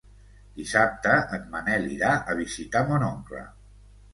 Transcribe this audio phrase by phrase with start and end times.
[0.59, 3.45] Dissabte en Manel irà a visitar mon oncle.